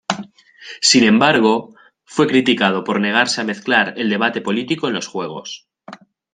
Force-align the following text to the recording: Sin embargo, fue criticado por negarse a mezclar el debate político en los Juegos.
Sin 0.81 1.03
embargo, 1.03 1.75
fue 2.05 2.25
criticado 2.25 2.83
por 2.83 2.99
negarse 2.99 3.39
a 3.39 3.43
mezclar 3.43 3.93
el 3.97 4.09
debate 4.09 4.41
político 4.41 4.87
en 4.87 4.95
los 4.95 5.05
Juegos. 5.05 5.69